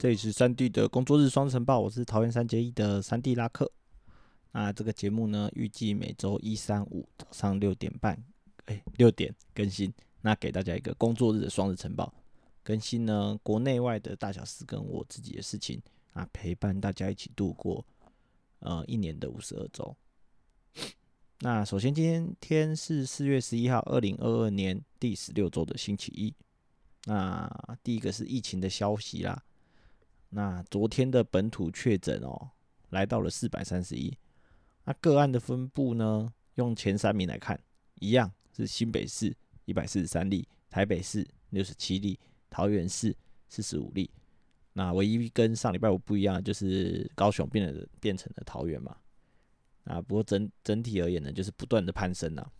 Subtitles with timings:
[0.00, 3.70] 这里是三 D 的工作日双晨报，我是桃园三结义的三 D 拉克。
[4.50, 8.18] 那这个节目呢，预计每周一、三、五早上六点半，
[8.64, 9.92] 哎，六点更新。
[10.22, 12.10] 那给大家一个工作日的双日晨报
[12.62, 15.78] 更新呢，国内外的大小事跟我自己的事情
[16.14, 17.84] 啊，陪伴大家一起度过
[18.60, 19.94] 呃一年的五十二周。
[21.40, 26.34] 那首先今天是四月十一号，二零二二年第十六周的星期一。
[27.04, 29.42] 那第一个是疫情的消息啦。
[30.32, 32.50] 那昨天的本土确诊哦，
[32.90, 34.16] 来到了四百三十一。
[34.84, 37.60] 那个案的分布呢，用前三名来看，
[37.96, 43.14] 一样是新北市一百四十三例，台北市六十七例，桃园市
[43.48, 44.08] 四十五例。
[44.72, 48.96] 那唯一跟上礼拜五不一样，就是高雄变了变成了桃园嘛。
[49.84, 52.50] 啊，不过整整体而言呢，就是不断的攀升啊。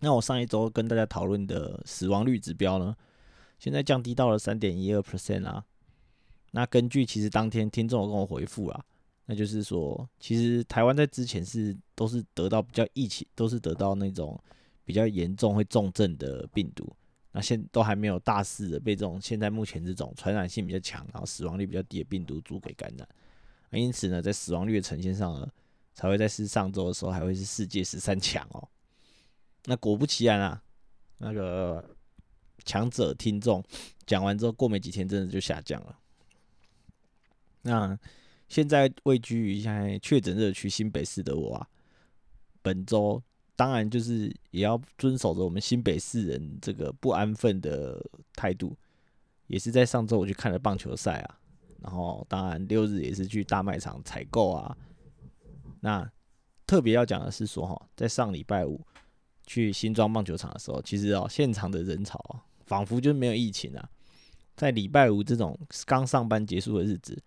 [0.00, 2.96] 那我上一周跟大家讨论的死亡率指标呢，
[3.60, 5.64] 现在降低到了三点一二 percent 啊。
[6.50, 8.84] 那根据其实当天听众有跟我回复啊，
[9.26, 14.38] 那就是说，其实台湾在之前是都是得到比较疫情，都是得到那种
[14.84, 16.90] 比较严重会重症的病毒，
[17.32, 23.06] 那现都还没有大肆的被这种现在目前这种传染性比较强，然后死亡率比较低的病毒株给感染。
[23.70, 25.46] 因此呢，在死亡率的呈现上呢，
[25.94, 28.66] 才会在是上周的时候还会是世界十三强哦。
[29.66, 30.62] 那果不其然啊，
[31.18, 31.94] 那个
[32.64, 33.62] 强者听众
[34.06, 35.98] 讲完之后，过没几天真的就下降了。
[37.62, 37.98] 那
[38.48, 41.68] 现在位居于现在确诊热区新北市的我啊，
[42.62, 43.22] 本周
[43.56, 48.02] 当然就是也要遵守着我们新北市人这个不安分的
[48.34, 48.74] 态度，
[49.48, 51.38] 也是在上周我去看了棒球赛啊，
[51.82, 54.74] 然后当然六日也是去大卖场采购啊。
[55.80, 56.10] 那
[56.66, 58.80] 特别要讲的是说哈，在上礼拜五
[59.46, 63.90] 去新庄棒球场的时候，其实哦现场的人潮啊，仿佛就没有疫情啊，
[64.56, 67.22] 在礼拜五这种刚上班结束的日子。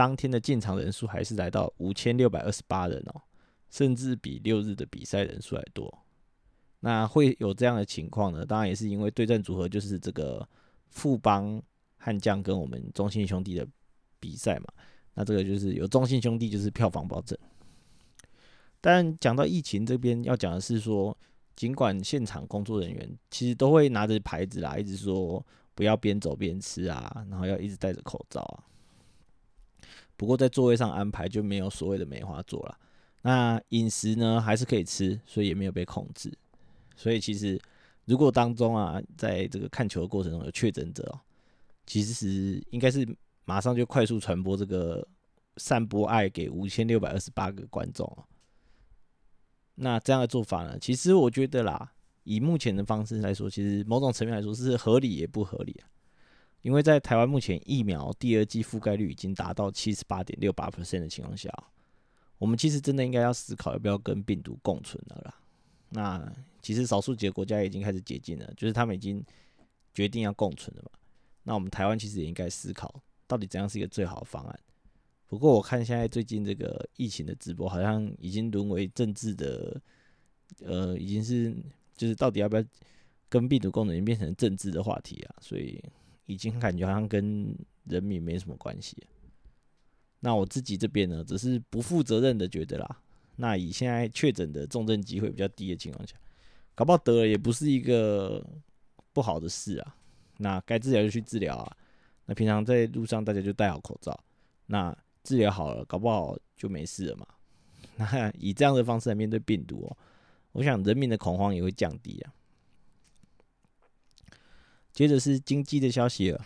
[0.00, 3.20] 当天的进场人数还是来到五千六百二十八人哦，
[3.68, 5.92] 甚至比六日的比赛人数还多。
[6.78, 8.46] 那会有这样的情况呢？
[8.46, 10.48] 当然也是因为对战组合就是这个
[10.88, 11.62] 富邦
[11.98, 13.68] 悍将跟我们中信兄弟的
[14.18, 14.68] 比赛嘛。
[15.12, 17.38] 那这个就是有中信兄弟就是票房保证。
[18.80, 21.14] 但讲到疫情这边要讲的是说，
[21.54, 25.44] 尽管现场工作人员其实都会拿着牌子啦，一直说
[25.74, 28.64] 不要边走边吃啊，然后要一直戴着口罩啊。
[30.20, 32.78] 不过在座位上安排就没有所谓的梅花座了。
[33.22, 36.30] 那饮食呢还是可以吃，所以也没有被控制。
[36.94, 37.58] 所以其实
[38.04, 41.18] 如果当中啊，在这个看球的过程中有确诊者哦，
[41.86, 43.08] 其实应该是
[43.46, 45.08] 马上就快速传播这个
[45.56, 48.22] 散播爱给五千六百二十八个观众哦。
[49.76, 51.94] 那这样的做法呢，其实我觉得啦，
[52.24, 55.88] 以目前的方式来说，其实某种层面来说是合理也不合理啊。
[56.62, 61.50] 因为在台湾目前疫苗第二剂覆盖率已经达到七十八点六八 percent 的情况下，
[62.36, 65.34] 我们其实真的应该要思考要不要跟病毒共存了啦。
[65.88, 69.24] 那其实少数几个国家已经开始解禁了，就是他们已经
[69.94, 70.90] 决定要共存了嘛。
[71.42, 74.60] 那我们台湾其实也应该思考，到底怎样是一个最好的方案。
[75.26, 79.80] 不过我看现在最近这个疫情的直播，好像已经沦为政治的，
[80.62, 81.56] 呃，已经是
[81.96, 82.64] 就是到底要不要
[83.30, 85.82] 跟病毒共存，已经变成政治的话题啊，所以。
[86.30, 87.52] 已经感觉好像跟
[87.84, 88.96] 人民没什么关系。
[90.20, 93.02] 那我自己这边呢，只是不负责任的觉得啦。
[93.36, 96.14] 那以现在确诊的重症机会比较低的情况下，
[96.74, 98.46] 搞不好得了也不是一个
[99.12, 99.96] 不好的事啊。
[100.36, 101.76] 那该治疗就去治疗啊。
[102.26, 104.18] 那平常在路上大家就戴好口罩。
[104.66, 107.26] 那治疗好了，搞不好就没事了嘛。
[107.96, 109.96] 那以这样的方式来面对病毒哦，
[110.52, 112.32] 我想人民的恐慌也会降低啊。
[114.92, 116.44] 接着是经济的消息了。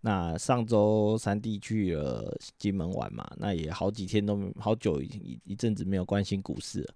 [0.00, 6.94] 那上周三弟去了金门玩嘛，那也好几天都好久一一阵子没有关心股市了。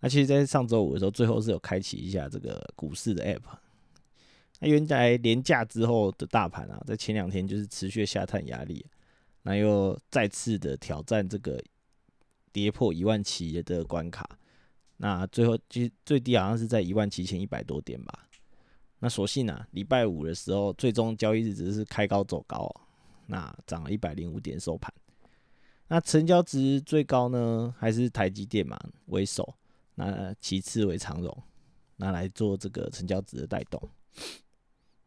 [0.00, 3.42] 那其实，在上周五的时候，最后是有开启一下这个股市的 app。
[4.60, 8.86] 那原来连假之后的大盘啊，在前两天就是持续下探压力，
[9.42, 11.60] 那又再次的挑战这个
[12.52, 14.38] 跌破一万七的关卡。
[14.98, 18.28] 那最后其实最低好像是在一万七千一百多点吧。
[19.04, 22.74] 那所幸啊，礼拜五的时候，最终交易日只是开高走高，
[23.26, 24.90] 那涨了一百零五点收盘。
[25.88, 29.46] 那成交值最高呢，还是台积电嘛为首，
[29.96, 31.36] 那其次为长荣，
[31.96, 33.78] 那来做这个成交值的带动。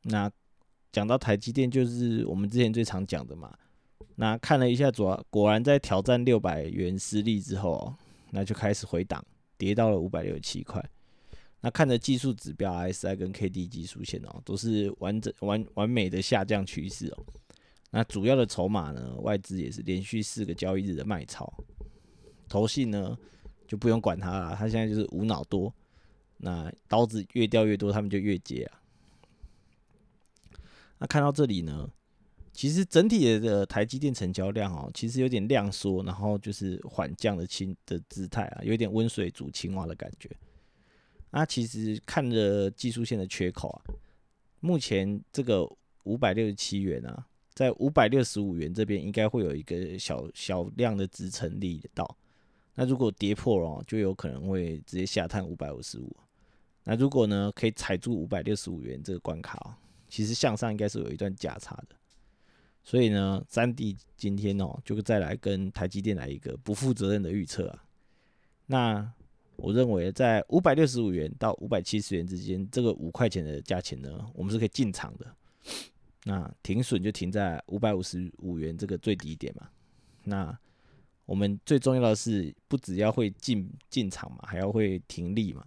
[0.03, 0.31] 那
[0.91, 3.51] 讲到台积电，就是我们之前最常讲的嘛。
[4.17, 7.97] 那看了一下，主要果然在挑战六百元失利之后哦，
[8.29, 9.25] 那就开始回档，
[9.57, 10.87] 跌到了五百六十七块。
[11.59, 17.25] 那看着技术指标 S I 跟 KD 技术线哦，都是完整完完美的下降趋势哦。
[17.89, 21.51] 那主要的筹码呢，外资也是连续四个交易日的卖超，
[22.47, 23.17] 投信呢
[23.67, 25.73] 就不用管它了，它现在就是无脑多，
[26.37, 28.81] 那刀子越掉越多，他们就越接啊。
[30.99, 31.89] 那看到这里呢，
[32.53, 40.29] 其实整体的台积电成交量哦，其实有点量缩，然后就是缓降的轻的姿态啊，有点温水煮青蛙的感觉。
[41.31, 43.79] 那其实看着技术线的缺口啊，
[44.59, 45.67] 目前这个
[46.03, 52.17] 五百六十七元啊，在五百六十五元这边应该会有一个小小量的支撑力到。
[52.75, 56.15] 那如果跌破哦，就有可能会直接下探五百五十五。
[56.83, 59.77] 那如果呢，可以踩住五百六十五元这个关卡。
[60.09, 61.95] 其实向上应该是有一段价差的，
[62.81, 67.83] 所以呢，三弟今天哦，就再来跟台积电来一个不负责任的预测啊。
[68.67, 69.13] 那
[69.57, 75.35] 我认为在五百六十五元到五百七十元之间，这个五块钱的价钱呢，我们是可以进场的。
[76.23, 79.69] 那停损就停在五百五十五元这个最低点嘛。
[80.23, 80.57] 那
[81.25, 85.65] 我们最重要的是，不只要会进进场嘛，还要会停利嘛。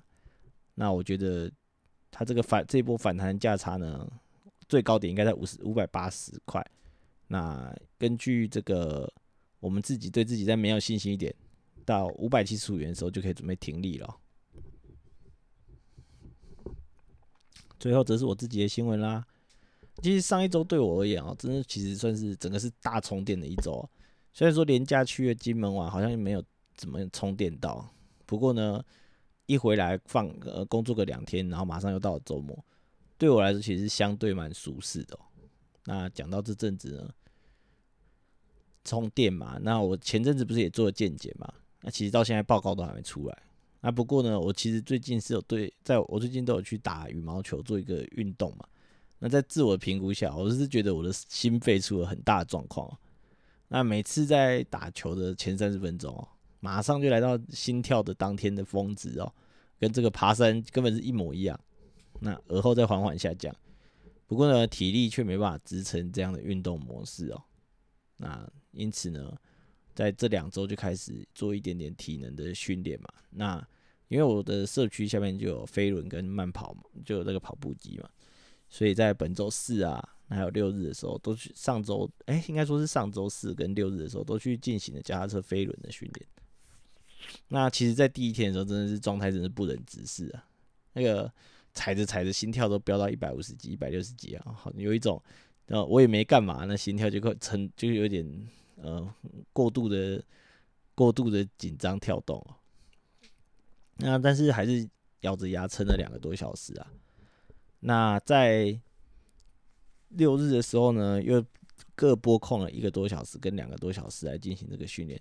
[0.75, 1.51] 那我觉得
[2.11, 4.11] 它这个反这波反弹价差呢？
[4.69, 6.65] 最高点应该在五十五百八十块。
[7.27, 9.13] 那根据这个，
[9.59, 11.35] 我们自己对自己再没有信心一点，
[11.91, 14.17] 到五百七十五元的时候就可以准备停利了。
[17.81, 19.27] 最后则是我自己的新闻啦。
[20.01, 23.85] 其实上一周对我而言啊，真的其实算是整个是大充电的一周。
[24.33, 26.43] 虽然说廉价区的金门玩好像没有
[26.77, 27.93] 怎么充电到，
[28.25, 28.83] 不过呢，
[29.47, 32.65] 一回来放呃工作个两天，然后马上又到了周末。
[33.19, 35.19] 对我来说，其实相对蛮舒适的。
[35.85, 37.11] 那讲到这阵子呢，
[38.85, 41.53] 充电嘛，那我前阵子不是也做了健检嘛？
[41.83, 43.43] 那其实到现在报告都还没出来。
[43.81, 48.67] 那不过呢，我其实最近是有对，在我最近都有去打羽毛球，做一个运动嘛。
[49.19, 52.91] 那在自我评估下，我是觉得我的心肺出了很大的状况。
[53.69, 56.29] 那每次在打球的前三十分钟哦，
[56.61, 59.33] 马上就来到心跳的当天的峰值哦，
[59.79, 61.59] 跟这个爬山根本是一模一样。
[62.21, 63.55] 那而后再缓缓下降，
[64.27, 67.43] 不过呢，体力却没办法支撑这样的运动模式哦。
[68.19, 69.35] 那因此呢，
[69.95, 73.09] 在这两周就开始做一点点体能的训练嘛。
[73.31, 73.67] 那
[74.09, 78.09] 因为我的社区下面就有飞轮跟慢跑嘛，就有这个跑步机嘛，
[78.69, 86.27] 所以在本周四啊，还有六日的时候，都去上周哎，应该说是上周四跟六日的时候，都去进行了脚踏车飞轮的训练。
[87.49, 90.45] 那其实，在第一天的时候，真的是状态真是不忍直视啊，
[90.93, 91.33] 那个。
[91.73, 94.53] 踩着踩着，心跳都飙到一百五十几、一百六十几啊！
[94.53, 95.23] 好，有一种，
[95.67, 98.27] 呃，我也没干嘛，那心跳就快成，就有点
[98.83, 99.15] 呃
[99.53, 100.23] 过度的、
[100.95, 102.57] 过度的紧张跳动哦
[103.97, 104.89] 那但是还是
[105.21, 106.93] 咬着牙撑了两个多小时啊。
[107.81, 108.81] 那在
[110.09, 111.45] 六日的时候呢，又
[111.95, 115.21] 各拨空了一个多小时跟两个多小时来进行这个训练。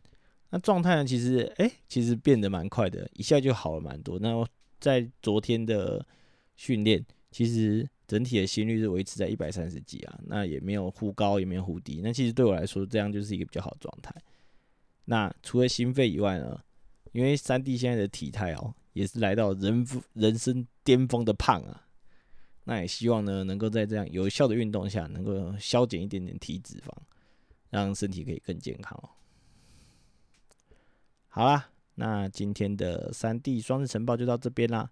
[0.50, 4.18] 那状态呢，其实哎，其实变得蛮快的，一下就好了蛮多。
[4.20, 4.46] 那
[4.80, 6.06] 在昨天的。
[6.60, 14.12] 训练其实整体的心率是维持在一百三十几啊，那也没有忽高也没有忽低，那其实对我来说这样就是一个比较好的状态。
[15.06, 16.60] 那除了心肺以外呢，
[17.12, 21.86] 因为三弟现在的体态哦，也是来到人人生巅峰的胖啊，
[22.64, 26.92] 那也希望呢能够在这样有效的运动下，能够消减一点点体脂肪，
[27.70, 29.10] 让身体可以更健康哦。
[31.28, 34.90] 好啦，那今天的三 D 双日晨报就到这边啦。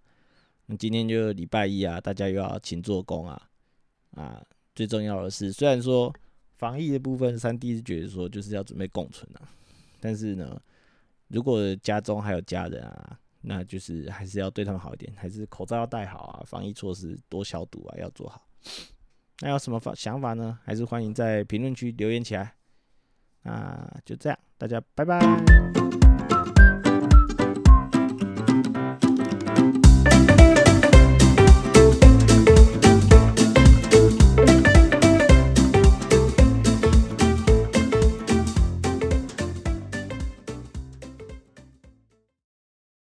[0.68, 3.42] 那今天就礼拜一啊，大家又要勤做工啊
[4.12, 4.44] 啊！
[4.76, 6.14] 最重要的是，虽然说
[6.58, 9.50] 防疫的部分，三弟是觉得说就是要准备共存啊，
[10.00, 10.62] 但是呢，
[11.30, 18.46] 如果家中还有家人啊，那就是还是要对他们好一点，还是口罩要戴好啊，防疫措施多消毒啊，要做好。
[19.40, 20.60] 那有什么法想法呢？
[20.64, 22.54] 还是欢迎在评论区留言起来。
[23.44, 25.87] 那就这样，大家拜拜。